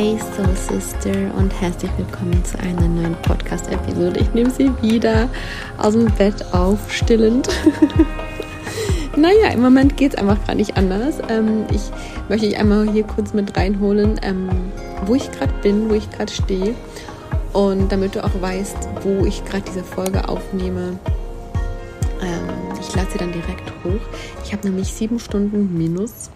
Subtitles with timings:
[0.00, 4.18] Hey Soul Sister und herzlich willkommen zu einer neuen Podcast-Episode.
[4.18, 5.28] Ich nehme sie wieder
[5.76, 7.50] aus dem Bett auf, stillend.
[9.18, 11.18] naja, im Moment geht es einfach gar nicht anders.
[11.28, 11.82] Ähm, ich
[12.30, 14.48] möchte dich einmal hier kurz mit reinholen, ähm,
[15.04, 16.74] wo ich gerade bin, wo ich gerade stehe.
[17.52, 20.98] Und damit du auch weißt, wo ich gerade diese Folge aufnehme,
[22.22, 22.48] ähm,
[22.80, 24.00] ich lade sie dann direkt hoch.
[24.46, 26.30] Ich habe nämlich sieben Stunden minus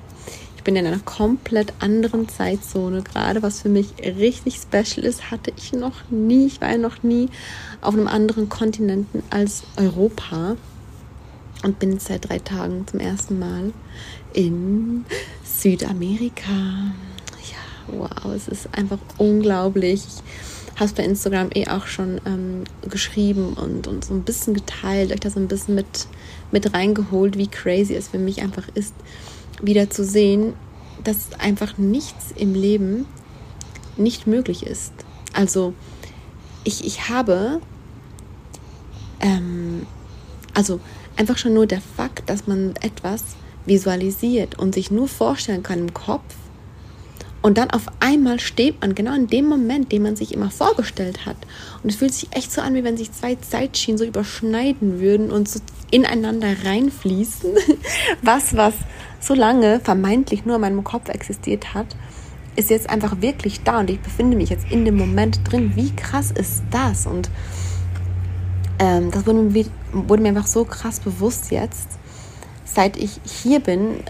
[0.64, 5.73] bin in einer komplett anderen Zeitzone gerade, was für mich richtig special ist, hatte ich
[5.73, 6.46] noch nie.
[6.46, 7.28] Ich war ja noch nie
[7.80, 10.56] auf einem anderen Kontinent als Europa
[11.62, 13.73] und bin seit drei Tagen zum ersten Mal
[14.32, 15.04] in
[15.45, 16.50] Südamerika.
[16.50, 20.02] Ja, wow, es ist einfach unglaublich.
[20.80, 25.20] Es bei Instagram eh auch schon ähm, geschrieben und, und so ein bisschen geteilt, euch
[25.20, 26.09] da so ein bisschen mit,
[26.51, 28.92] mit reingeholt, wie crazy es für mich einfach ist,
[29.66, 30.54] wieder zu sehen,
[31.02, 33.07] dass einfach nichts im Leben
[33.96, 34.93] nicht möglich ist.
[35.32, 35.74] Also
[36.65, 37.60] ich, ich habe,
[39.20, 39.87] ähm,
[40.54, 40.80] also
[41.16, 43.23] einfach schon nur der Fakt, dass man etwas
[43.66, 46.35] visualisiert und sich nur vorstellen kann im Kopf
[47.45, 51.26] und dann auf einmal steht man genau in dem Moment, den man sich immer vorgestellt
[51.26, 51.37] hat.
[51.82, 55.30] Und es fühlt sich echt so an, wie wenn sich zwei Zeitschienen so überschneiden würden
[55.30, 55.60] und so
[55.95, 57.52] ineinander reinfließen.
[58.23, 58.74] Was, was
[59.20, 61.86] so lange vermeintlich nur in meinem Kopf existiert hat,
[62.56, 65.72] ist jetzt einfach wirklich da und ich befinde mich jetzt in dem Moment drin.
[65.76, 67.06] Wie krass ist das?
[67.06, 67.31] Und
[68.81, 71.88] ähm, das wurde mir, wurde mir einfach so krass bewusst jetzt,
[72.64, 74.00] seit ich hier bin.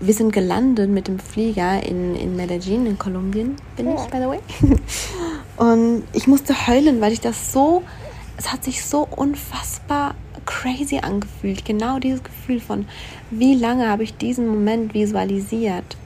[0.00, 4.28] Wir sind gelandet mit dem Flieger in, in Medellin, in Kolumbien, bin ich, by the
[4.28, 4.38] way.
[5.58, 7.82] Und ich musste heulen, weil ich das so,
[8.38, 10.14] es hat sich so unfassbar
[10.48, 11.64] crazy angefühlt.
[11.64, 12.86] Genau dieses Gefühl von,
[13.30, 15.96] wie lange habe ich diesen Moment visualisiert.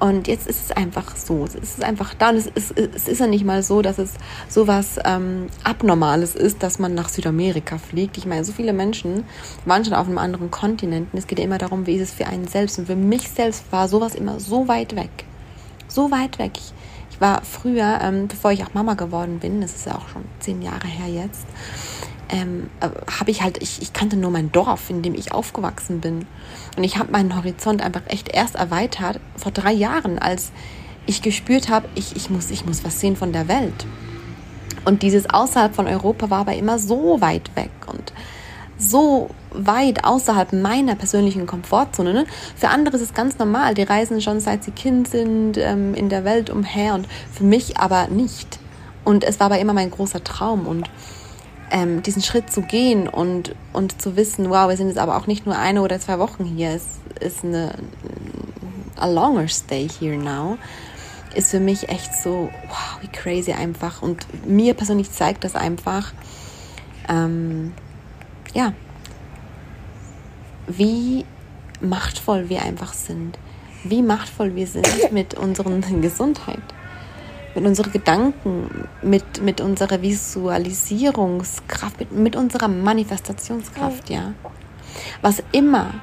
[0.00, 1.44] Und jetzt ist es einfach so.
[1.44, 2.30] Es ist einfach da.
[2.30, 4.14] Und es ist, es ist ja nicht mal so, dass es
[4.48, 8.18] so was ähm, Abnormales ist, dass man nach Südamerika fliegt.
[8.18, 9.24] Ich meine, so viele Menschen
[9.64, 11.08] waren schon auf einem anderen Kontinent.
[11.12, 12.78] Es geht ja immer darum, wie ist es für einen selbst.
[12.78, 15.24] Und für mich selbst war sowas immer so weit weg.
[15.86, 16.52] So weit weg.
[16.56, 16.72] Ich,
[17.12, 20.24] ich war früher, ähm, bevor ich auch Mama geworden bin, das ist ja auch schon
[20.40, 21.46] zehn Jahre her jetzt,
[22.28, 22.88] ähm, äh,
[23.20, 26.26] habe ich halt, ich, ich kannte nur mein Dorf, in dem ich aufgewachsen bin.
[26.76, 30.52] Und ich habe meinen Horizont einfach echt erst erweitert vor drei Jahren, als
[31.06, 33.86] ich gespürt habe, ich, ich, muss, ich muss was sehen von der Welt.
[34.84, 38.12] Und dieses außerhalb von Europa war aber immer so weit weg und
[38.76, 42.12] so weit außerhalb meiner persönlichen Komfortzone.
[42.12, 42.26] Ne?
[42.56, 46.08] Für andere ist es ganz normal, die reisen schon seit sie Kind sind ähm, in
[46.08, 48.58] der Welt umher und für mich aber nicht.
[49.04, 50.90] Und es war aber immer mein großer Traum und
[51.70, 55.26] ähm, diesen Schritt zu gehen und, und zu wissen, wow, wir sind jetzt aber auch
[55.26, 56.84] nicht nur eine oder zwei Wochen hier, es
[57.20, 57.74] ist eine
[58.96, 60.56] a longer stay here now,
[61.34, 64.02] ist für mich echt so, wow, wie crazy einfach.
[64.02, 66.12] Und mir persönlich zeigt das einfach,
[67.08, 67.72] ähm,
[68.54, 68.72] ja,
[70.66, 71.24] wie
[71.80, 73.38] machtvoll wir einfach sind,
[73.82, 75.70] wie machtvoll wir sind mit unserer
[76.00, 76.62] Gesundheit
[77.54, 84.34] mit unseren Gedanken, mit, mit unserer Visualisierungskraft, mit, mit unserer Manifestationskraft, ja.
[85.22, 85.94] Was immer,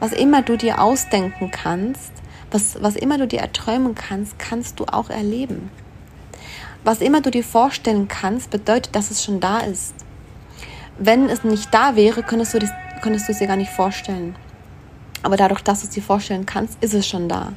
[0.00, 2.12] was immer du dir ausdenken kannst,
[2.50, 5.70] was, was immer du dir erträumen kannst, kannst du auch erleben.
[6.84, 9.94] Was immer du dir vorstellen kannst, bedeutet, dass es schon da ist.
[10.98, 12.70] Wenn es nicht da wäre, könntest du, das,
[13.02, 14.36] könntest du es dir gar nicht vorstellen.
[15.22, 17.52] Aber dadurch, dass du es dir vorstellen kannst, ist es schon da.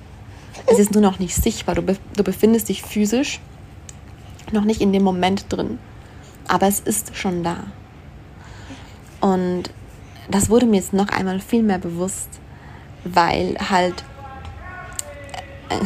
[0.67, 1.75] Es ist nur noch nicht sichtbar.
[1.75, 3.39] Du, be du befindest dich physisch
[4.51, 5.79] noch nicht in dem Moment drin.
[6.47, 7.57] Aber es ist schon da.
[9.19, 9.63] Und
[10.29, 12.29] das wurde mir jetzt noch einmal viel mehr bewusst,
[13.03, 14.03] weil halt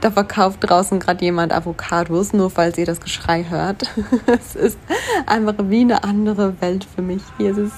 [0.00, 3.90] da verkauft draußen gerade jemand Avocados, nur falls ihr das Geschrei hört.
[4.26, 4.78] es ist
[5.26, 7.22] einfach wie eine andere Welt für mich.
[7.38, 7.72] Hier ist es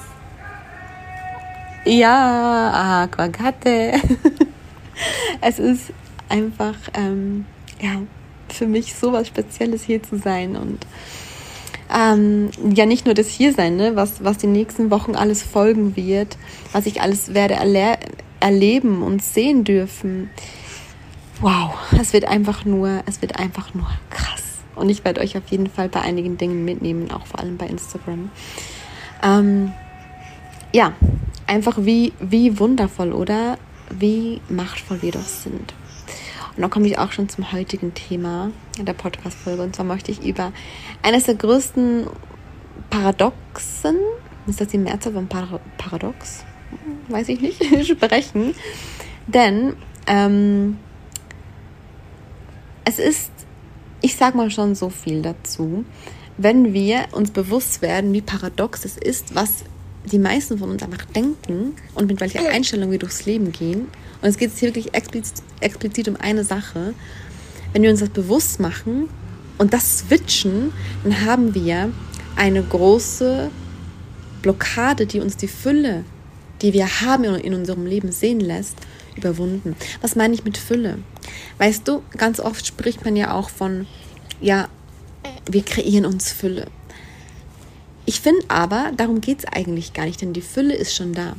[1.89, 3.93] ja, Aquagate.
[5.41, 5.93] es ist
[6.29, 7.47] einfach, ähm,
[7.81, 8.03] ja,
[8.49, 10.87] für mich so was Spezielles hier zu sein und
[11.95, 16.37] ähm, ja nicht nur das Hiersein, ne, was, was die nächsten Wochen alles folgen wird,
[16.73, 17.99] was ich alles werde erle
[18.41, 20.31] erleben und sehen dürfen.
[21.41, 24.43] Wow, es wird einfach nur, es wird einfach nur krass.
[24.75, 27.67] Und ich werde euch auf jeden Fall bei einigen Dingen mitnehmen, auch vor allem bei
[27.67, 28.31] Instagram.
[29.23, 29.73] Ähm,
[30.73, 30.93] ja,
[31.47, 33.59] einfach wie, wie wundervoll, oder?
[33.91, 35.75] Wie machtvoll wir doch sind.
[36.57, 38.51] Und dann komme ich auch schon zum heutigen Thema
[38.81, 39.63] der Podcast-Folge.
[39.63, 40.53] Und zwar möchte ich über
[41.03, 42.07] eines der größten
[42.91, 43.97] Paradoxen,
[44.47, 46.45] ist das die Mehrzahl von Par Paradox?
[47.09, 48.55] Weiß ich nicht, sprechen.
[49.27, 49.75] Denn
[50.07, 50.79] ähm,
[52.85, 53.33] es ist,
[54.01, 55.85] ich sag mal schon so viel dazu,
[56.39, 59.65] wenn wir uns bewusst werden, wie paradox es ist, was
[60.11, 63.89] die meisten von uns einfach denken und mit welcher Einstellung wir durchs Leben gehen.
[64.23, 66.95] Und es geht jetzt hier wirklich explizit, explizit um eine Sache.
[67.73, 69.09] Wenn wir uns das bewusst machen
[69.59, 70.73] und das switchen,
[71.03, 71.93] dann haben wir
[72.37, 73.51] eine große
[74.43, 76.05] Blockade, die uns die Fülle,
[76.63, 78.77] die wir haben in unserem Leben sehen lässt,
[79.17, 79.75] überwunden.
[80.01, 80.99] Was meine ich mit Fülle?
[81.59, 83.87] Weißt du, ganz oft spricht man ja auch von,
[84.41, 84.69] ja,
[85.51, 86.67] wir kreieren uns Fülle.
[88.07, 91.35] Ich finde aber, darum geht es eigentlich gar nicht, denn die Fülle ist schon da.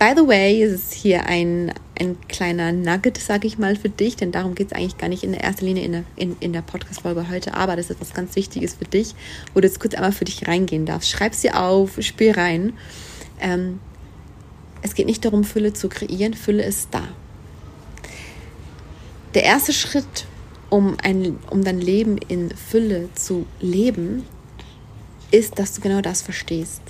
[0.00, 4.16] By the way, ist es hier ein, ein kleiner Nugget, sage ich mal, für dich,
[4.16, 6.52] denn darum geht es eigentlich gar nicht in der ersten Linie in der, in, in
[6.52, 9.14] der Podcast-Folge heute, aber das ist was ganz Wichtiges für dich,
[9.54, 11.08] wo du jetzt kurz einmal für dich reingehen darfst.
[11.08, 12.74] Schreib sie auf, spiel rein.
[13.40, 13.80] Ähm,
[14.82, 17.08] es geht nicht darum, Fülle zu kreieren, Fülle ist da.
[19.34, 20.26] Der erste Schritt,
[20.68, 24.24] um, ein, um dein Leben in Fülle zu leben,
[25.30, 26.82] ist, dass du genau das verstehst.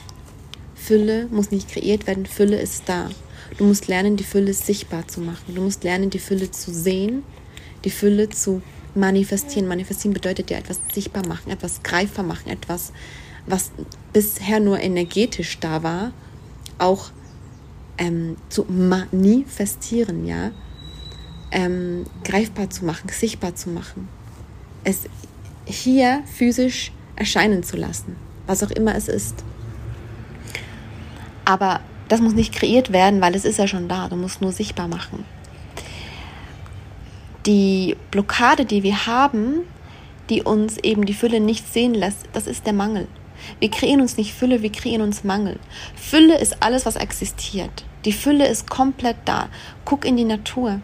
[0.74, 3.10] Fülle muss nicht kreiert werden, Fülle ist da.
[3.58, 5.54] Du musst lernen, die Fülle sichtbar zu machen.
[5.54, 7.22] Du musst lernen, die Fülle zu sehen,
[7.84, 8.62] die Fülle zu
[8.94, 9.68] manifestieren.
[9.68, 12.92] Manifestieren bedeutet ja etwas sichtbar machen, etwas greifbar machen, etwas,
[13.46, 13.70] was
[14.12, 16.12] bisher nur energetisch da war,
[16.78, 17.10] auch
[17.98, 20.50] ähm, zu manifestieren, ja,
[21.52, 24.08] ähm, greifbar zu machen, sichtbar zu machen.
[24.84, 25.08] Es
[25.64, 28.16] hier physisch erscheinen zu lassen,
[28.46, 29.44] was auch immer es ist.
[31.44, 34.08] Aber das muss nicht kreiert werden, weil es ist ja schon da.
[34.08, 35.25] Du musst nur sichtbar machen.
[37.46, 39.60] Die Blockade, die wir haben,
[40.28, 43.06] die uns eben die Fülle nicht sehen lässt, das ist der Mangel.
[43.60, 45.58] Wir kreieren uns nicht Fülle, wir kreieren uns Mangel.
[45.94, 47.84] Fülle ist alles, was existiert.
[48.04, 49.48] Die Fülle ist komplett da.
[49.84, 50.81] Guck in die Natur.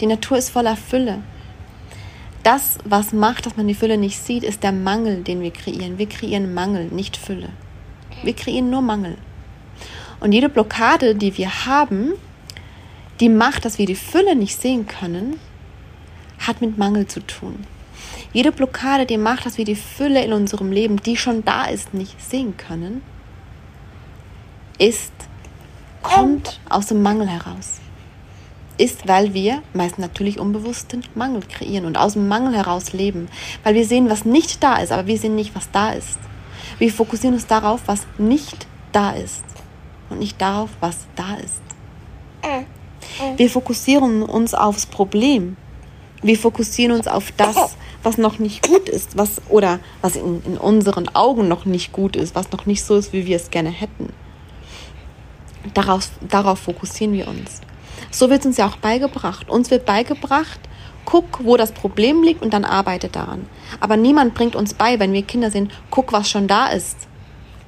[0.00, 1.22] Die Natur ist voller Fülle.
[2.48, 5.98] Das, was macht, dass man die Fülle nicht sieht, ist der Mangel, den wir kreieren.
[5.98, 7.50] Wir kreieren Mangel, nicht Fülle.
[8.22, 9.18] Wir kreieren nur Mangel.
[10.20, 12.14] Und jede Blockade, die wir haben,
[13.20, 15.38] die macht, dass wir die Fülle nicht sehen können,
[16.38, 17.66] hat mit Mangel zu tun.
[18.32, 21.92] Jede Blockade, die macht, dass wir die Fülle in unserem Leben, die schon da ist,
[21.92, 23.02] nicht sehen können,
[24.78, 25.12] ist,
[26.00, 27.80] kommt aus dem Mangel heraus.
[28.78, 33.28] Ist, weil wir, meist natürlich unbewussten, Mangel kreieren und aus dem Mangel heraus leben.
[33.64, 36.18] Weil wir sehen, was nicht da ist, aber wir sehen nicht, was da ist.
[36.78, 39.44] Wir fokussieren uns darauf, was nicht da ist
[40.10, 41.60] und nicht darauf, was da ist.
[43.36, 45.56] Wir fokussieren uns aufs Problem.
[46.22, 50.56] Wir fokussieren uns auf das, was noch nicht gut ist, was oder was in, in
[50.56, 53.70] unseren Augen noch nicht gut ist, was noch nicht so ist, wie wir es gerne
[53.70, 54.12] hätten.
[55.74, 57.60] Darauf, darauf fokussieren wir uns.
[58.10, 59.48] So wird es uns ja auch beigebracht.
[59.48, 60.60] Uns wird beigebracht,
[61.04, 63.46] guck, wo das Problem liegt und dann arbeite daran.
[63.80, 67.08] Aber niemand bringt uns bei, wenn wir Kinder sind, guck, was schon da ist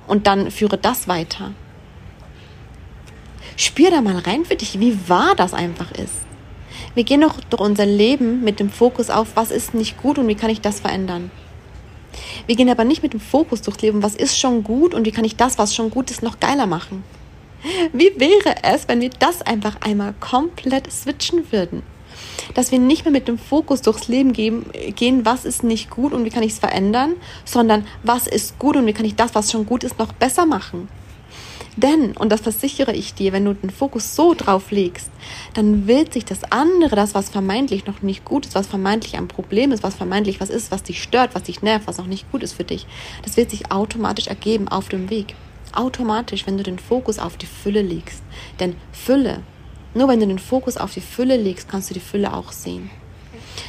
[0.06, 1.52] und dann führe das weiter.
[3.56, 6.26] Spür da mal rein für dich, wie wahr das einfach ist.
[6.94, 10.26] Wir gehen doch durch unser Leben mit dem Fokus auf, was ist nicht gut und
[10.28, 11.30] wie kann ich das verändern.
[12.46, 15.12] Wir gehen aber nicht mit dem Fokus durchs Leben, was ist schon gut und wie
[15.12, 17.04] kann ich das, was schon gut ist, noch geiler machen.
[17.92, 21.82] Wie wäre es, wenn wir das einfach einmal komplett switchen würden?
[22.54, 26.12] dass wir nicht mehr mit dem Fokus durchs Leben gehen, gehen, was ist nicht gut
[26.12, 27.14] und wie kann ich es verändern,
[27.44, 30.46] sondern was ist gut und wie kann ich das, was schon gut ist, noch besser
[30.46, 30.88] machen.
[31.76, 35.10] Denn, und das versichere ich dir, wenn du den Fokus so drauf legst,
[35.54, 39.28] dann wird sich das andere, das, was vermeintlich noch nicht gut ist, was vermeintlich ein
[39.28, 42.30] Problem ist, was vermeintlich was ist, was dich stört, was dich nervt, was noch nicht
[42.32, 42.86] gut ist für dich,
[43.22, 45.36] das wird sich automatisch ergeben auf dem Weg.
[45.74, 48.22] Automatisch, wenn du den Fokus auf die Fülle legst.
[48.58, 49.42] Denn Fülle
[49.92, 52.90] nur wenn du den Fokus auf die Fülle legst, kannst du die Fülle auch sehen.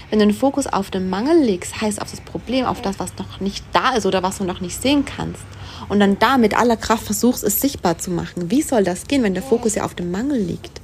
[0.10, 3.17] Wenn du den Fokus auf den Mangel legst, heißt auf das Problem, auf das, was
[3.17, 5.41] noch nicht da ist oder was du noch nicht sehen kannst,
[5.89, 8.51] und dann da mit aller Kraft versuchst, es sichtbar zu machen.
[8.51, 10.79] Wie soll das gehen, wenn der Fokus ja auf dem Mangel liegt?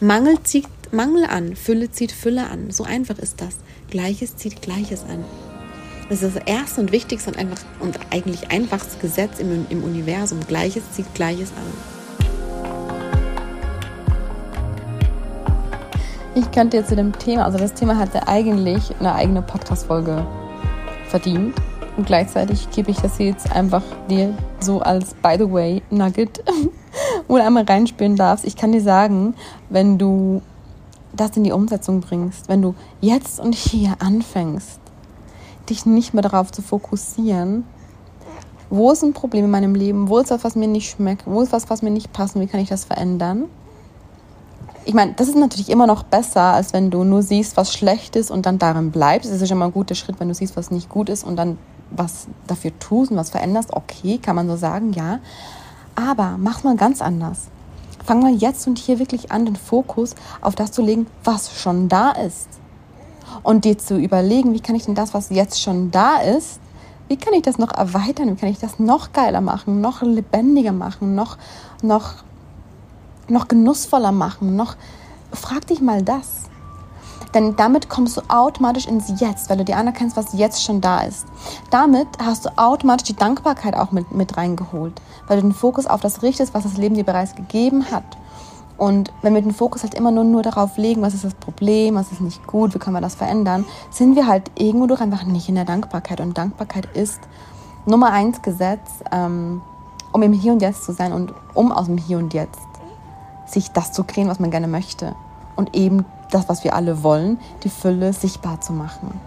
[0.00, 2.70] Mangel zieht Mangel an, Fülle zieht Fülle an.
[2.70, 3.58] So einfach ist das.
[3.90, 5.24] Gleiches zieht Gleiches an.
[6.10, 10.40] Das ist das erste und wichtigste und, einfach, und eigentlich einfachste Gesetz im, im Universum.
[10.48, 11.62] Gleiches zieht Gleiches an.
[16.34, 20.26] Ich könnte jetzt zu dem Thema, also das Thema hatte eigentlich eine eigene Podcast-Folge
[21.06, 21.54] verdient.
[21.96, 26.42] Und gleichzeitig gebe ich das jetzt einfach dir so als by the way Nugget,
[27.28, 28.44] wo du einmal reinspielen darfst.
[28.44, 29.34] Ich kann dir sagen,
[29.68, 30.42] wenn du
[31.12, 34.79] das in die Umsetzung bringst, wenn du jetzt und hier anfängst,
[35.70, 37.64] dich nicht mehr darauf zu fokussieren,
[38.68, 41.40] wo ist ein Problem in meinem Leben, wo ist was, was mir nicht schmeckt, wo
[41.40, 43.46] ist was, was mir nicht passt, wie kann ich das verändern,
[44.84, 48.16] ich meine, das ist natürlich immer noch besser, als wenn du nur siehst, was schlecht
[48.16, 49.30] ist und dann darin bleibst.
[49.30, 51.36] Es ist schon mal ein guter Schritt, wenn du siehst, was nicht gut ist und
[51.36, 51.58] dann
[51.90, 53.72] was dafür tust und was veränderst.
[53.72, 55.18] Okay, kann man so sagen, ja.
[55.94, 57.48] Aber mach mal ganz anders.
[58.04, 61.88] Fang mal jetzt und hier wirklich an, den Fokus auf das zu legen, was schon
[61.88, 62.48] da ist.
[63.42, 66.60] Und dir zu überlegen, wie kann ich denn das, was jetzt schon da ist,
[67.08, 70.72] wie kann ich das noch erweitern, wie kann ich das noch geiler machen, noch lebendiger
[70.72, 71.38] machen, noch,
[71.82, 72.14] noch,
[73.28, 74.76] noch genussvoller machen, noch,
[75.32, 76.50] frag dich mal das.
[77.34, 81.00] Denn damit kommst du automatisch ins Jetzt, weil du dir anerkennst, was jetzt schon da
[81.00, 81.26] ist.
[81.70, 86.00] Damit hast du automatisch die Dankbarkeit auch mit, mit reingeholt, weil du den Fokus auf
[86.00, 88.04] das richtest, was das Leben dir bereits gegeben hat.
[88.80, 91.96] Und wenn wir den Fokus halt immer nur, nur darauf legen, was ist das Problem,
[91.96, 95.24] was ist nicht gut, wie können wir das verändern, sind wir halt irgendwo durch einfach
[95.24, 96.18] nicht in der Dankbarkeit.
[96.18, 97.20] Und Dankbarkeit ist
[97.84, 98.80] Nummer eins Gesetz,
[99.12, 99.60] ähm,
[100.12, 102.58] um im Hier und Jetzt zu sein und um aus dem Hier und Jetzt
[103.44, 105.14] sich das zu kreieren, was man gerne möchte.
[105.56, 109.20] Und eben das, was wir alle wollen, die Fülle sichtbar zu machen.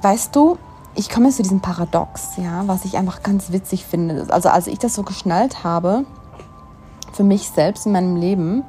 [0.00, 0.56] Weißt du,
[0.94, 4.26] ich komme zu diesem Paradox, ja, was ich einfach ganz witzig finde.
[4.30, 6.06] Also als ich das so geschnallt habe,
[7.18, 8.62] für mich selbst in meinem Leben,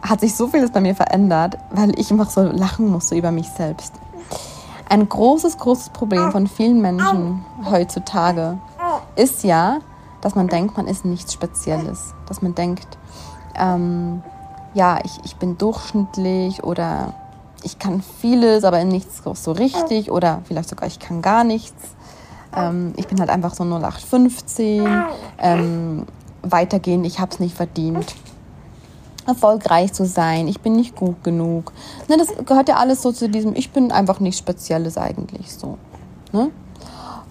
[0.00, 3.48] hat sich so vieles bei mir verändert, weil ich einfach so lachen musste über mich
[3.48, 3.92] selbst.
[4.88, 8.58] Ein großes, großes Problem von vielen Menschen heutzutage
[9.16, 9.80] ist ja,
[10.20, 12.14] dass man denkt, man ist nichts Spezielles.
[12.26, 12.86] Dass man denkt,
[13.56, 14.22] ähm,
[14.74, 17.14] ja, ich, ich bin durchschnittlich oder
[17.64, 21.96] ich kann vieles, aber nichts so richtig oder vielleicht sogar ich kann gar nichts.
[22.54, 24.86] Ähm, ich bin halt einfach so 0815.
[25.38, 26.06] Ähm,
[26.52, 28.14] weitergehen, ich habe es nicht verdient.
[29.26, 31.72] Erfolgreich zu sein, ich bin nicht gut genug.
[32.08, 35.78] Ne, das gehört ja alles so zu diesem, ich bin einfach nichts Spezielles eigentlich so.
[36.32, 36.50] Ne?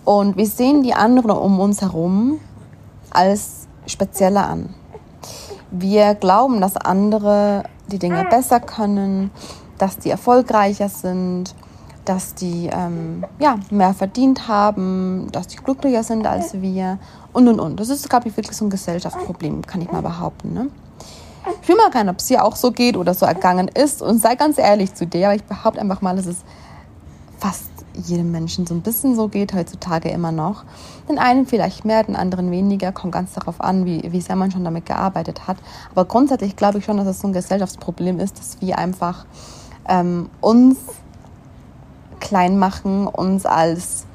[0.03, 2.39] Und wir sehen die anderen um uns herum
[3.11, 4.73] als spezieller an.
[5.71, 9.31] Wir glauben, dass andere die Dinge besser können,
[9.77, 11.55] dass die erfolgreicher sind,
[12.05, 16.99] dass die ähm, ja, mehr verdient haben, dass die glücklicher sind als wir
[17.33, 17.79] und und und.
[17.79, 20.53] Das ist, glaube ich, wirklich so ein Gesellschaftsproblem, kann ich mal behaupten.
[20.53, 20.69] Ne?
[21.61, 24.19] Ich will mal gerne, ob es dir auch so geht oder so ergangen ist und
[24.19, 26.37] sei ganz ehrlich zu dir, aber ich behaupte einfach mal, dass es
[27.37, 30.63] fast jedem Menschen so ein bisschen so geht, heutzutage immer noch.
[31.07, 34.51] Den einen vielleicht mehr, den anderen weniger, kommt ganz darauf an, wie, wie sehr man
[34.51, 35.57] schon damit gearbeitet hat.
[35.91, 39.25] Aber grundsätzlich glaube ich schon, dass es so ein Gesellschaftsproblem ist, dass wir einfach
[39.87, 40.77] ähm, uns
[42.25, 44.05] klein machen, uns als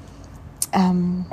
[0.72, 1.26] ähm,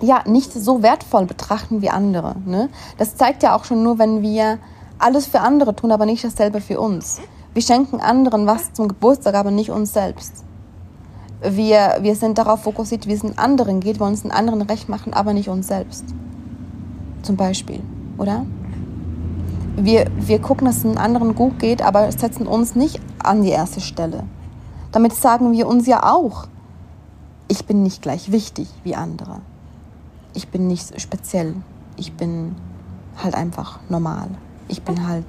[0.00, 2.36] ja, nicht so wertvoll betrachten wie andere.
[2.46, 2.68] Ne?
[2.96, 4.58] Das zeigt ja auch schon nur, wenn wir
[4.98, 7.20] alles für andere tun, aber nicht dasselbe für uns.
[7.54, 10.44] Wir schenken anderen was zum Geburtstag, aber nicht uns selbst
[11.42, 14.88] wir, wir sind darauf fokussiert, wie es den anderen geht, wollen uns den anderen recht
[14.88, 16.04] machen, aber nicht uns selbst.
[17.22, 17.80] Zum Beispiel,
[18.16, 18.44] oder?
[19.76, 23.50] Wir, wir gucken, dass es den anderen gut geht, aber setzen uns nicht an die
[23.50, 24.24] erste Stelle.
[24.92, 26.48] Damit sagen wir uns ja auch,
[27.48, 29.40] ich bin nicht gleich wichtig wie andere.
[30.34, 31.54] Ich bin nicht speziell.
[31.96, 32.54] Ich bin
[33.22, 34.28] halt einfach normal.
[34.68, 35.24] Ich bin halt,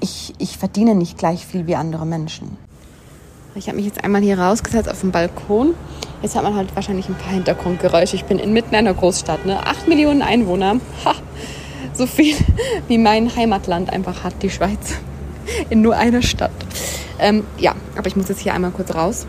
[0.00, 2.56] ich, ich verdiene nicht gleich viel wie andere Menschen.
[3.54, 5.74] Ich habe mich jetzt einmal hier rausgesetzt auf dem Balkon.
[6.22, 8.16] Jetzt hat man halt wahrscheinlich ein paar Hintergrundgeräusche.
[8.16, 9.66] Ich bin inmitten einer Großstadt, ne?
[9.66, 10.76] Acht Millionen Einwohner.
[11.04, 11.14] Ha,
[11.94, 12.36] so viel
[12.88, 14.94] wie mein Heimatland einfach hat, die Schweiz.
[15.70, 16.52] In nur einer Stadt.
[17.18, 19.26] Ähm, ja, aber ich muss jetzt hier einmal kurz raus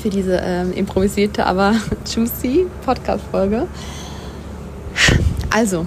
[0.00, 1.74] für diese ähm, improvisierte, aber
[2.14, 3.66] juicy Podcast-Folge.
[5.50, 5.86] Also,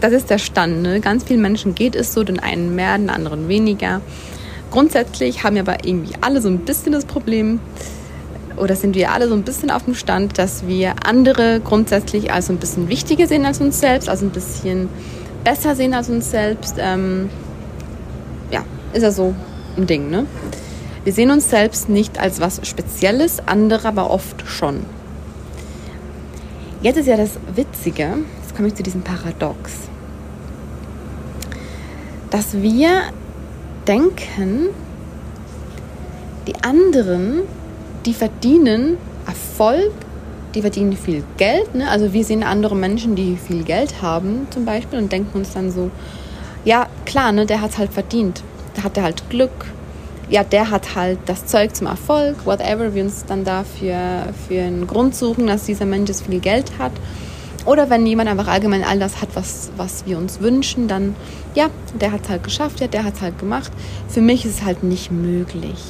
[0.00, 0.82] das ist der Stand.
[0.82, 1.00] Ne?
[1.00, 4.00] Ganz vielen Menschen geht es so, den einen mehr, den anderen weniger.
[4.70, 7.60] Grundsätzlich haben wir aber irgendwie alle so ein bisschen das Problem,
[8.56, 12.48] oder sind wir alle so ein bisschen auf dem Stand, dass wir andere grundsätzlich als
[12.48, 14.88] ein bisschen wichtiger sehen als uns selbst, also ein bisschen
[15.44, 16.76] besser sehen als uns selbst.
[16.78, 17.28] Ähm,
[18.50, 19.34] ja, ist ja so
[19.76, 20.26] ein Ding, ne?
[21.04, 24.84] Wir sehen uns selbst nicht als was Spezielles, andere aber oft schon.
[26.82, 28.08] Jetzt ist ja das Witzige,
[28.42, 29.72] jetzt komme ich zu diesem Paradox,
[32.30, 33.02] dass wir
[33.86, 34.68] denken,
[36.46, 37.42] die anderen,
[38.04, 39.92] die verdienen Erfolg,
[40.54, 41.74] die verdienen viel Geld.
[41.74, 41.88] Ne?
[41.88, 45.70] Also wir sehen andere Menschen, die viel Geld haben zum Beispiel und denken uns dann
[45.70, 45.90] so,
[46.64, 48.42] ja klar, ne, der hat es halt verdient.
[48.82, 49.66] Hat er halt Glück.
[50.28, 54.60] Ja, der hat halt das Zeug zum Erfolg, whatever wir uns dann da für, für
[54.60, 56.92] einen Grund suchen, dass dieser Mensch jetzt viel Geld hat.
[57.64, 61.14] Oder wenn jemand einfach allgemein all das hat, was, was wir uns wünschen, dann
[61.56, 63.72] ja, der hat es halt geschafft, ja, der hat es halt gemacht.
[64.08, 65.82] Für mich ist es halt nicht möglich.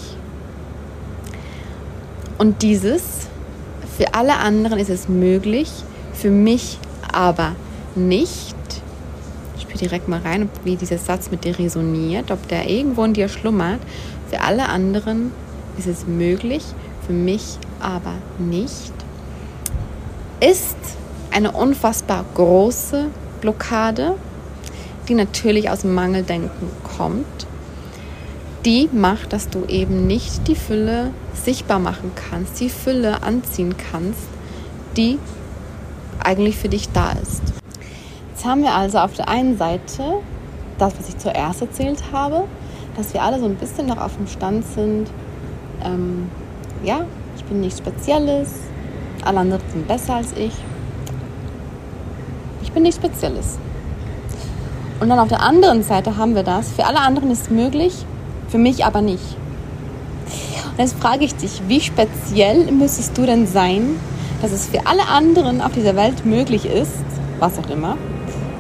[2.39, 3.03] Und dieses,
[3.99, 5.71] für alle anderen ist es möglich,
[6.15, 6.79] für mich
[7.13, 7.53] aber
[7.95, 8.56] nicht.
[9.77, 13.29] Hör direkt mal rein, wie dieser Satz mit dir resoniert, ob der irgendwo in dir
[13.29, 13.79] schlummert.
[14.31, 15.33] Für alle anderen
[15.77, 16.63] ist es möglich,
[17.07, 18.95] für mich aber nicht.
[20.41, 20.79] Ist
[21.31, 23.09] eine unfassbar große
[23.43, 24.15] Blockade,
[25.09, 27.47] die natürlich aus Mangeldenken kommt.
[28.65, 34.27] Die macht, dass du eben nicht die Fülle sichtbar machen kannst, die Fülle anziehen kannst,
[34.97, 35.19] die
[36.25, 37.43] eigentlich für dich da ist.
[38.47, 40.21] Haben wir also auf der einen Seite
[40.79, 42.45] das, was ich zuerst erzählt habe,
[42.97, 45.09] dass wir alle so ein bisschen noch auf dem Stand sind,
[45.85, 46.31] ähm,
[46.85, 47.01] ja,
[47.37, 48.51] ich bin nichts Spezielles,
[49.25, 50.53] alle anderen sind besser als ich.
[52.63, 53.59] Ich bin nichts Spezielles.
[55.01, 58.07] Und dann auf der anderen Seite haben wir das, für alle anderen ist es möglich,
[58.49, 59.37] für mich aber nicht.
[60.71, 63.99] Und jetzt frage ich dich, wie speziell müsstest du denn sein,
[64.41, 66.93] dass es für alle anderen auf dieser Welt möglich ist,
[67.41, 67.97] was auch immer,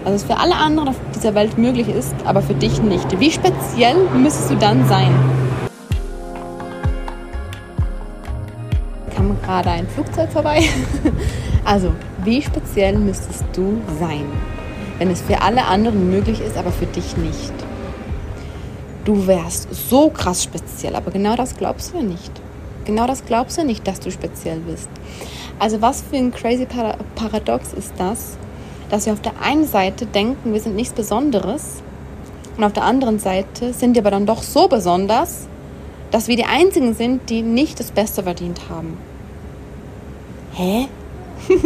[0.07, 3.19] dass es für alle anderen auf dieser Welt möglich ist, aber für dich nicht.
[3.19, 5.13] Wie speziell müsstest du dann sein?
[9.17, 10.63] Kam gerade ein Flugzeug vorbei.
[11.65, 11.91] Also,
[12.23, 14.25] wie speziell müsstest du sein,
[14.99, 17.53] wenn es für alle anderen möglich ist, aber für dich nicht?
[19.05, 22.31] Du wärst so krass speziell, aber genau das glaubst du nicht.
[22.85, 24.89] Genau das glaubst du nicht, dass du speziell bist.
[25.59, 26.69] Also was für ein crazy
[27.17, 28.39] Paradox ist das,
[28.91, 31.83] dass wir auf der einen Seite denken, wir sind nichts Besonderes
[32.57, 35.47] und auf der anderen Seite sind wir aber dann doch so besonders,
[36.11, 38.97] dass wir die Einzigen sind, die nicht das Beste verdient haben.
[40.55, 40.89] Hä?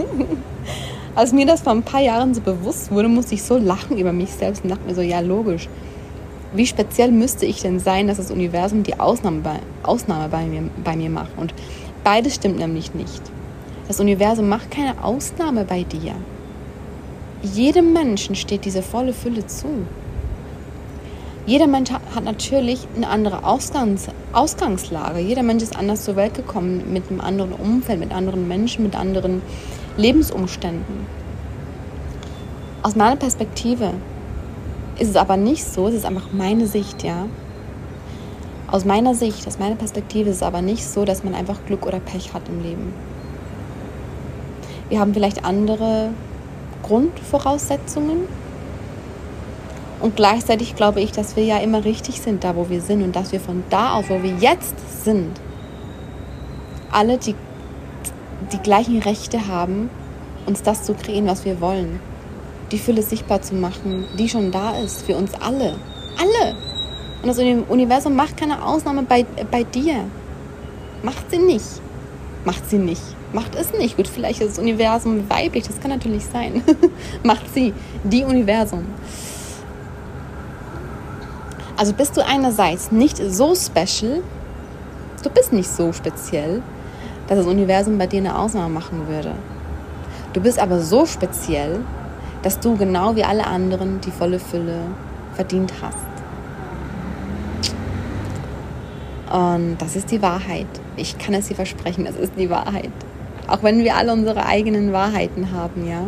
[1.14, 4.12] Als mir das vor ein paar Jahren so bewusst wurde, musste ich so lachen über
[4.12, 5.68] mich selbst und dachte mir so, ja logisch.
[6.52, 10.68] Wie speziell müsste ich denn sein, dass das Universum die Ausnahme bei, Ausnahme bei, mir,
[10.82, 11.30] bei mir macht?
[11.36, 11.54] Und
[12.02, 13.22] beides stimmt nämlich nicht.
[13.86, 16.14] Das Universum macht keine Ausnahme bei dir.
[17.42, 19.68] Jedem Menschen steht diese volle Fülle zu.
[21.46, 25.20] Jeder Mensch hat natürlich eine andere Ausgangs Ausgangslage.
[25.20, 28.94] Jeder Mensch ist anders zur Welt gekommen, mit einem anderen Umfeld, mit anderen Menschen, mit
[28.94, 29.42] anderen
[29.96, 31.06] Lebensumständen.
[32.82, 33.94] Aus meiner Perspektive
[34.98, 37.26] ist es aber nicht so, es ist einfach meine Sicht, ja.
[38.70, 41.86] Aus meiner Sicht, aus meiner Perspektive ist es aber nicht so, dass man einfach Glück
[41.86, 42.92] oder Pech hat im Leben.
[44.90, 46.10] Wir haben vielleicht andere
[46.82, 48.28] Grundvoraussetzungen.
[50.00, 53.02] Und gleichzeitig glaube ich, dass wir ja immer richtig sind, da wo wir sind.
[53.02, 55.38] Und dass wir von da aus, wo wir jetzt sind,
[56.90, 57.34] alle die,
[58.52, 59.90] die gleichen Rechte haben,
[60.46, 62.00] uns das zu kreieren, was wir wollen.
[62.72, 65.74] Die Fülle sichtbar zu machen, die schon da ist, für uns alle.
[66.18, 66.56] Alle!
[67.22, 70.04] Und das Universum macht keine Ausnahme bei, bei dir.
[71.02, 71.80] Macht sie nicht.
[72.44, 73.96] Macht sie nicht macht es nicht.
[73.96, 76.62] Gut, vielleicht ist das Universum weiblich, das kann natürlich sein.
[77.22, 77.72] macht sie,
[78.04, 78.86] die Universum.
[81.76, 84.22] Also bist du einerseits nicht so special,
[85.22, 86.62] du bist nicht so speziell,
[87.26, 89.32] dass das Universum bei dir eine Ausnahme machen würde.
[90.32, 91.80] Du bist aber so speziell,
[92.42, 94.80] dass du genau wie alle anderen die volle Fülle
[95.34, 95.96] verdient hast.
[99.32, 100.66] Und das ist die Wahrheit.
[100.96, 102.90] Ich kann es dir versprechen, das ist die Wahrheit.
[103.50, 106.06] Auch wenn wir alle unsere eigenen Wahrheiten haben, ja.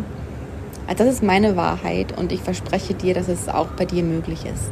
[0.87, 4.44] Also das ist meine Wahrheit und ich verspreche dir, dass es auch bei dir möglich
[4.44, 4.70] ist.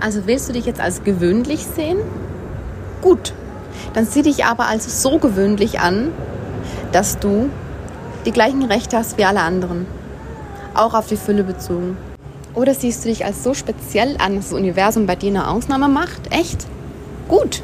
[0.00, 1.98] Also willst du dich jetzt als gewöhnlich sehen?
[3.02, 3.34] Gut.
[3.92, 6.12] Dann sieh dich aber als so gewöhnlich an,
[6.92, 7.50] dass du
[8.24, 9.86] die gleichen Rechte hast wie alle anderen.
[10.72, 11.98] Auch auf die Fülle bezogen.
[12.54, 15.88] Oder siehst du dich als so speziell an, dass das Universum bei dir eine Ausnahme
[15.88, 16.32] macht?
[16.32, 16.66] Echt?
[17.28, 17.60] Gut.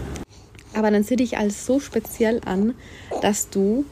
[0.75, 2.75] Aber dann sieh dich als so speziell an,
[3.23, 3.85] dass du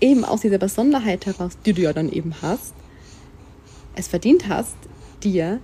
[0.00, 2.74] eben aus dieser Besonderheit heraus, die du ja dann eben hast,
[3.94, 4.76] es verdient hast,
[5.22, 5.60] dir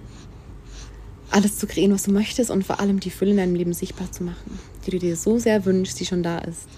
[1.30, 4.10] alles zu kreieren, was du möchtest und vor allem die Fülle in deinem Leben sichtbar
[4.12, 6.68] zu machen, die du dir so sehr wünschst, die schon da ist.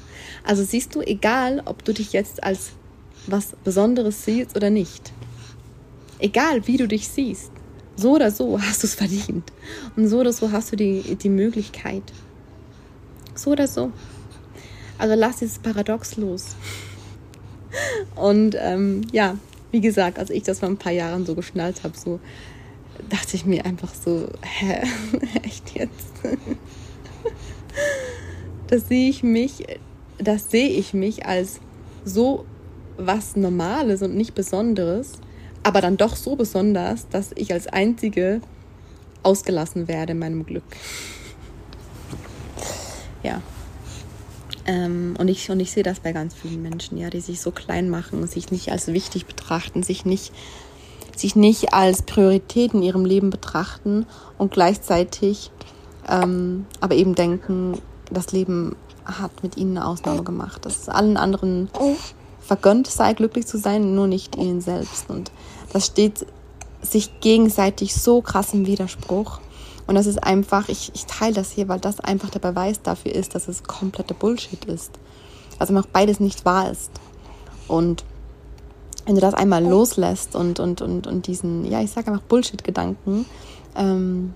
[0.45, 2.71] Also siehst du, egal ob du dich jetzt als
[3.27, 5.13] was Besonderes siehst oder nicht,
[6.19, 7.51] egal wie du dich siehst,
[7.97, 9.53] so oder so hast du es verdient.
[9.97, 12.03] Und so oder so hast du die, die Möglichkeit.
[13.35, 13.91] So oder so.
[14.99, 16.57] Also lass dieses Paradox los.
[18.15, 19.37] Und ähm, ja,
[19.71, 22.21] wie gesagt, als ich das vor ein paar Jahren so geschnallt habe, so
[23.09, 24.83] dachte ich mir einfach so, hä,
[25.43, 26.13] echt jetzt?
[28.69, 29.67] das sehe ich mich,
[30.19, 31.61] das sehe ich mich als
[32.05, 32.47] so
[32.97, 35.13] was Normales und nicht Besonderes,
[35.63, 38.41] aber dann doch so besonders, dass ich als Einzige
[39.23, 40.65] ausgelassen werde in meinem Glück.
[43.23, 43.43] Ja.
[44.67, 47.51] Ähm, und, ich, und ich sehe das bei ganz vielen Menschen, ja, die sich so
[47.51, 50.33] klein machen, sich nicht als wichtig betrachten, sich nicht
[51.15, 54.05] sich nicht als Priorität in ihrem Leben betrachten
[54.37, 55.51] und gleichzeitig
[56.09, 60.65] ähm, aber eben denken, das Leben hat mit ihnen eine Ausnahme gemacht.
[60.65, 61.69] Dass es allen anderen
[62.41, 65.11] vergönnt sei, glücklich zu sein, nur nicht ihnen selbst.
[65.11, 65.33] Und
[65.73, 66.27] das steht
[66.83, 69.41] sich gegenseitig so krass im Widerspruch.
[69.87, 73.15] Und das ist einfach, ich, ich teile das hier, weil das einfach der Beweis dafür
[73.15, 74.93] ist, dass es komplette Bullshit ist.
[75.59, 76.91] Also noch beides nicht wahr ist.
[77.69, 78.05] Und
[79.07, 83.25] wenn du das einmal loslässt und, und, und, und diesen, ja, ich sage einfach Bullshit-Gedanken
[83.77, 84.33] ähm,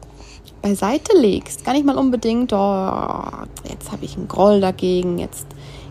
[0.63, 2.93] beiseite legst, gar nicht mal unbedingt, oh,
[3.69, 5.47] jetzt habe ich einen Groll dagegen, jetzt,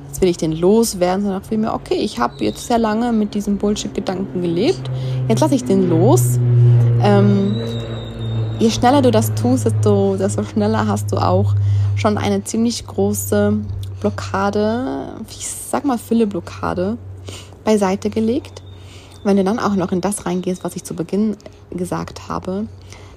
[0.07, 3.57] jetzt will ich den loswerden, sondern vielmehr, okay, ich habe jetzt sehr lange mit diesem
[3.57, 4.89] Bullshit-Gedanken gelebt,
[5.27, 6.39] jetzt lasse ich den los.
[7.01, 7.55] Ähm,
[8.59, 11.55] je schneller du das tust, desto, desto schneller hast du auch
[11.95, 13.57] schon eine ziemlich große
[14.01, 16.97] Blockade, ich sag mal Fülle-Blockade,
[17.63, 18.61] beiseite gelegt.
[19.23, 21.37] Wenn du dann auch noch in das reingehst, was ich zu Beginn
[21.71, 22.67] gesagt habe,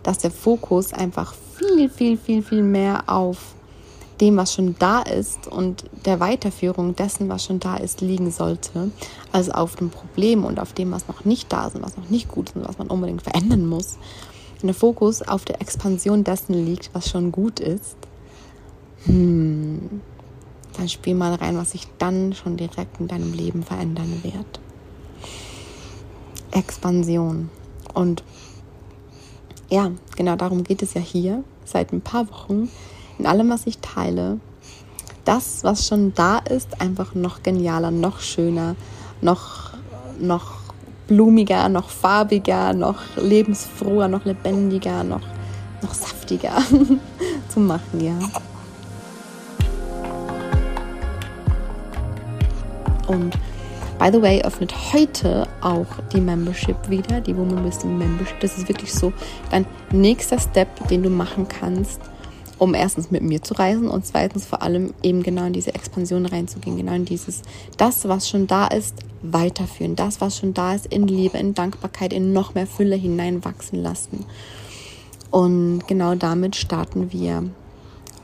[0.02, 3.38] dass der Fokus einfach viel, viel, viel, viel mehr auf
[4.20, 8.90] dem, was schon da ist und der Weiterführung dessen, was schon da ist, liegen sollte,
[9.33, 12.09] als auf dem Problem und auf dem, was noch nicht da ist und was noch
[12.09, 13.98] nicht gut ist und was man unbedingt verändern muss.
[14.62, 17.96] Wenn der Fokus auf der Expansion dessen liegt, was schon gut ist,
[19.07, 20.01] hm,
[20.77, 24.61] dann spiel mal rein, was sich dann schon direkt in deinem Leben verändern wird.
[26.53, 27.51] Expansion.
[27.92, 28.22] Und
[29.68, 32.68] ja, genau darum geht es ja hier seit ein paar Wochen
[33.18, 34.38] in allem, was ich teile.
[35.25, 38.77] Das, was schon da ist, einfach noch genialer, noch schöner,
[39.20, 39.72] noch,
[40.20, 40.62] noch
[41.06, 45.22] blumiger, noch farbiger, noch lebensfroher, noch lebendiger, noch,
[45.82, 46.56] noch saftiger
[47.48, 48.18] zu machen, ja.
[53.08, 53.36] Und
[54.02, 58.40] By the way, öffnet heute auch die Membership wieder, die Woman Wisdom Membership.
[58.40, 59.12] Das ist wirklich so
[59.52, 62.00] dein nächster Step, den du machen kannst,
[62.58, 66.26] um erstens mit mir zu reisen und zweitens vor allem eben genau in diese Expansion
[66.26, 67.42] reinzugehen, genau in dieses,
[67.76, 72.12] das, was schon da ist, weiterführen, das, was schon da ist, in Liebe, in Dankbarkeit,
[72.12, 74.24] in noch mehr Fülle hineinwachsen lassen.
[75.30, 77.44] Und genau damit starten wir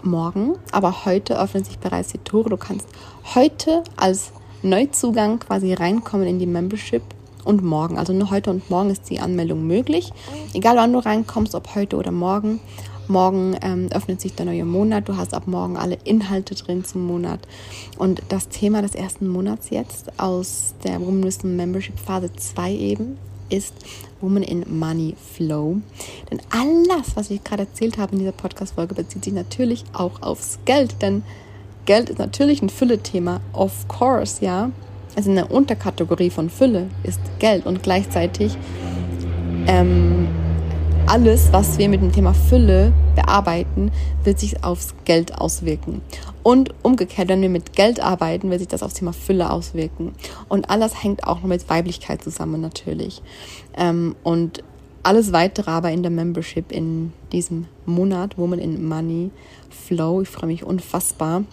[0.02, 0.56] morgen.
[0.72, 2.50] Aber heute öffnet sich bereits die Tore.
[2.50, 2.86] Du kannst
[3.34, 7.02] heute als Neuzugang quasi reinkommen in die Membership
[7.44, 7.98] und morgen.
[7.98, 10.12] Also nur heute und morgen ist die Anmeldung möglich.
[10.52, 12.60] Egal wann du reinkommst, ob heute oder morgen.
[13.08, 15.08] Morgen ähm, öffnet sich der neue Monat.
[15.08, 17.40] Du hast ab morgen alle Inhalte drin zum Monat.
[17.96, 23.18] Und das Thema des ersten Monats jetzt aus der Woman Wisdom Membership Phase 2 eben
[23.50, 23.74] ist
[24.20, 25.78] Woman in Money Flow.
[26.30, 30.58] Denn alles, was ich gerade erzählt habe in dieser Podcast-Folge, bezieht sich natürlich auch aufs
[30.64, 31.00] Geld.
[31.02, 31.22] Denn
[31.86, 34.70] Geld ist natürlich ein Fülle-Thema, of course, ja.
[35.16, 38.56] Also eine Unterkategorie von Fülle ist Geld und gleichzeitig
[39.66, 40.28] ähm,
[41.08, 43.90] alles, was wir mit dem Thema Fülle bearbeiten,
[44.24, 46.02] wird sich aufs Geld auswirken.
[46.42, 50.12] Und umgekehrt, wenn wir mit Geld arbeiten, wird sich das aufs Thema Fülle auswirken.
[50.50, 53.22] Und alles hängt auch noch mit Weiblichkeit zusammen natürlich.
[53.74, 54.62] Ähm, und
[55.02, 59.30] alles weitere aber in der Membership in diesem Monat, Woman in Money
[59.70, 60.20] Flow.
[60.20, 61.44] Ich freue mich unfassbar.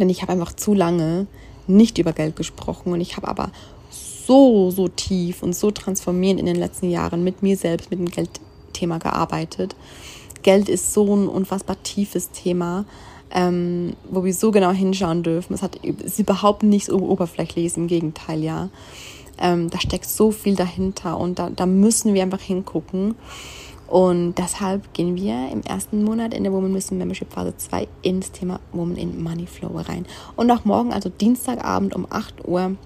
[0.00, 1.28] Denn ich habe einfach zu lange
[1.68, 3.52] nicht über Geld gesprochen und ich habe aber
[4.26, 8.10] so, so tief und so transformierend in den letzten Jahren mit mir selbst, mit dem
[8.74, 9.74] Geldthema gearbeitet.
[10.42, 12.84] Geld ist so ein unfassbar tiefes Thema,
[13.30, 15.54] ähm, wo wir so genau hinschauen dürfen.
[15.54, 18.68] Es hat ist überhaupt nichts oberflächliches, im Gegenteil, ja.
[19.38, 23.14] Ähm, da steckt so viel dahinter und da, da müssen wir einfach hingucken.
[23.86, 28.32] Und deshalb gehen wir im ersten Monat in der Woman Wisdom Membership Phase 2 ins
[28.32, 30.06] Thema Woman in Money Flow rein.
[30.36, 32.76] Und auch morgen, also Dienstagabend um 8 Uhr,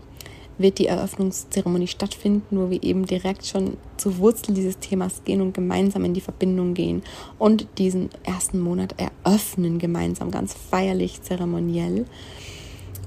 [0.58, 5.54] wird die Eröffnungszeremonie stattfinden, wo wir eben direkt schon zur Wurzel dieses Themas gehen und
[5.54, 7.02] gemeinsam in die Verbindung gehen
[7.38, 12.04] und diesen ersten Monat eröffnen gemeinsam, ganz feierlich, zeremoniell.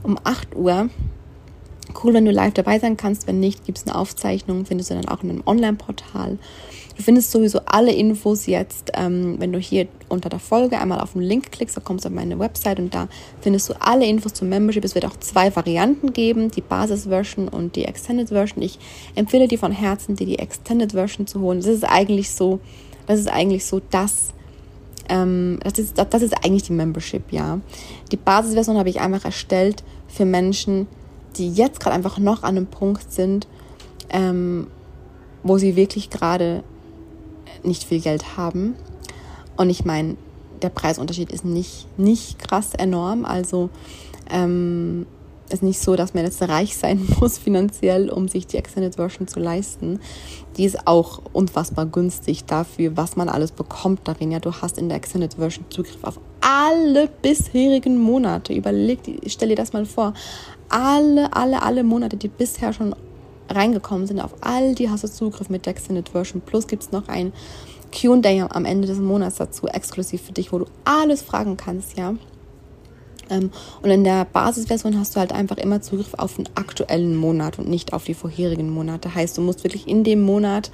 [0.04, 0.90] Um 8 Uhr
[2.04, 3.28] cool, wenn du live dabei sein kannst.
[3.28, 6.38] Wenn nicht, gibt es eine Aufzeichnung, findest du dann auch in einem Online-Portal.
[6.96, 11.14] Du findest sowieso alle Infos jetzt, ähm, wenn du hier unter der Folge einmal auf
[11.14, 13.08] den Link klickst, da kommst du auf meine Website und da
[13.40, 14.84] findest du alle Infos zum Membership.
[14.84, 18.62] Es wird auch zwei Varianten geben, die Basis-Version und die Extended Version.
[18.62, 18.78] Ich
[19.16, 21.60] empfehle dir von Herzen, dir die Extended Version zu holen.
[21.60, 22.60] Das ist eigentlich so,
[23.08, 24.34] das ist eigentlich so das,
[25.10, 27.60] ähm, das, ist, das ist eigentlich die Membership, ja.
[28.12, 30.88] Die Basis-Version habe ich einfach erstellt für Menschen,
[31.38, 33.48] jetzt gerade einfach noch an einem Punkt sind,
[34.10, 34.68] ähm,
[35.44, 36.64] wo sie wirklich gerade
[37.64, 38.76] nicht viel Geld haben.
[39.58, 40.18] Und ich meine,
[40.62, 43.26] der Preisunterschied ist nicht, nicht krass enorm.
[43.26, 43.70] Also
[44.30, 45.06] ähm,
[45.54, 49.28] ist nicht so, dass man jetzt reich sein muss finanziell, um sich die Extended Version
[49.28, 50.00] zu leisten.
[50.58, 54.32] Die ist auch unfassbar günstig dafür, was man alles bekommt darin.
[54.32, 58.54] Ja, du hast in der Extended Version Zugriff auf alle bisherigen Monate.
[58.54, 60.14] Überleg, stell dir das mal vor.
[60.70, 62.96] Alle, alle, alle Monate, die bisher schon
[63.50, 66.42] reingekommen sind, auf all die hast du Zugriff mit der Extended Version.
[66.42, 67.34] Plus gibt es noch ein
[67.92, 72.16] Q&A am Ende des Monats dazu, exklusiv für dich, wo du alles fragen kannst, ja.
[73.32, 73.50] Ähm,
[73.82, 77.68] und in der Basisversion hast du halt einfach immer Zugriff auf den aktuellen Monat und
[77.68, 79.16] nicht auf die vorherigen Monate.
[79.16, 80.70] Heißt, du musst wirklich in dem Monat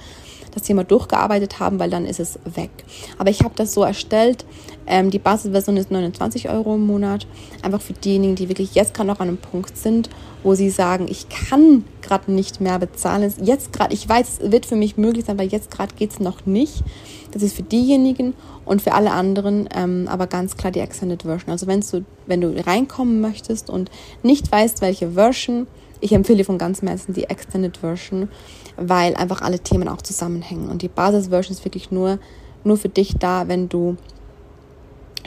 [0.51, 2.71] das Thema durchgearbeitet haben, weil dann ist es weg.
[3.17, 4.45] Aber ich habe das so erstellt.
[4.87, 7.27] Ähm, die Basisversion ist 29 Euro im Monat.
[7.61, 10.09] Einfach für diejenigen, die wirklich jetzt gerade noch an einem Punkt sind,
[10.43, 13.31] wo sie sagen, ich kann gerade nicht mehr bezahlen.
[13.41, 16.19] Jetzt gerade, ich weiß, es wird für mich möglich sein, aber jetzt gerade geht es
[16.19, 16.83] noch nicht.
[17.31, 18.33] Das ist für diejenigen
[18.65, 21.51] und für alle anderen ähm, aber ganz klar die Extended Version.
[21.51, 23.91] Also wenn du, wenn du reinkommen möchtest und
[24.23, 25.67] nicht weißt, welche Version,
[25.99, 28.29] ich empfehle von ganzem Herzen die Extended Version,
[28.77, 30.69] weil einfach alle Themen auch zusammenhängen.
[30.69, 32.19] Und die Basis-Version ist wirklich nur,
[32.63, 33.97] nur für dich da, wenn du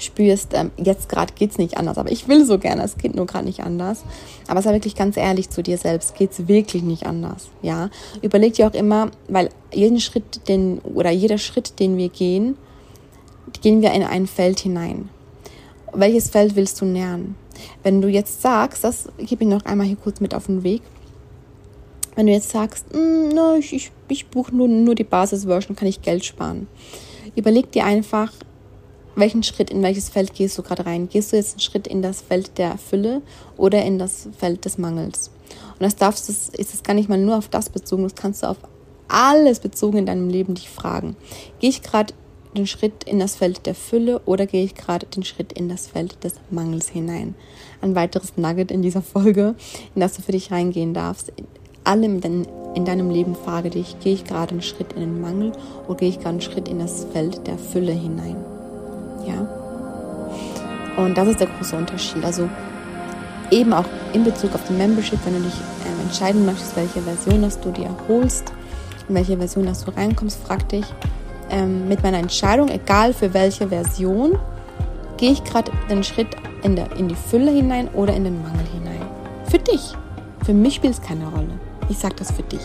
[0.03, 3.15] spürst, ähm, jetzt gerade geht es nicht anders, aber ich will so gerne, es geht
[3.15, 4.05] nur gerade nicht anders.
[4.49, 7.91] Aber sei wirklich ganz ehrlich zu dir selbst, geht es wirklich nicht anders, ja?
[8.23, 12.57] Überleg dir auch immer, weil jeden Schritt, den, oder jeder Schritt, den wir gehen,
[13.63, 15.09] gehen wir in ein Feld hinein.
[15.93, 17.35] Welches Feld willst du nähern?
[17.83, 20.83] Wenn du jetzt sagst, das gebe ich noch einmal hier kurz mit auf den Weg,
[22.17, 25.89] wenn du jetzt sagst, mm, no, ich, ich, ich buche nur, nur die Basis-Version, kann
[25.89, 26.67] ich Geld sparen.
[27.37, 28.33] Überleg dir einfach,
[29.17, 31.09] welchen Schritt, in welches Feld gehst du gerade rein?
[31.09, 33.23] Gehst du jetzt einen Schritt in das Feld der Fülle
[33.57, 35.31] oder in das Feld des Mangels?
[35.73, 38.43] Und das darfst du, ist es gar nicht mal nur auf das bezogen, das kannst
[38.43, 38.59] du auf
[39.09, 41.17] alles bezogen in deinem Leben dich fragen.
[41.59, 42.15] Gehe ich gerade
[42.57, 45.89] den Schritt in das Feld der Fülle oder gehe ich gerade den Schritt in das
[45.89, 47.35] Feld des Mangels hinein?
[47.81, 49.55] Ein weiteres Nugget in dieser Folge,
[49.95, 51.33] in das du für dich reingehen darfst.
[51.83, 52.21] Allem
[52.75, 55.53] in deinem Leben frage dich, gehe ich gerade einen Schritt in den Mangel
[55.89, 58.37] oder gehe ich gerade einen Schritt in das Feld der Fülle hinein?
[59.27, 59.47] Ja?
[60.97, 62.25] Und das ist der große Unterschied.
[62.25, 62.49] Also
[63.51, 67.43] eben auch in Bezug auf die Membership, wenn du dich äh, entscheiden möchtest, welche Version
[67.43, 68.53] dass du dir holst,
[69.09, 70.85] in welche Version dass du reinkommst, frag dich
[71.51, 74.39] ähm, mit meiner Entscheidung, egal für welche Version,
[75.17, 76.29] gehe ich gerade den Schritt
[76.63, 79.03] in, der, in die Fülle hinein oder in den Mangel hinein.
[79.47, 79.95] Für dich.
[80.45, 81.59] Für mich spielt es keine Rolle.
[81.89, 82.63] Ich sage das für dich.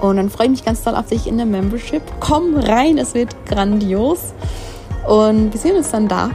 [0.00, 2.02] Und dann freue ich mich ganz doll auf dich in der Membership.
[2.20, 4.32] Komm rein, es wird grandios.
[5.06, 6.30] Und wir sehen uns dann da.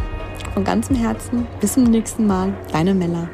[0.54, 1.48] Von ganzem Herzen.
[1.60, 2.54] Bis zum nächsten Mal.
[2.72, 3.28] Deine Mella.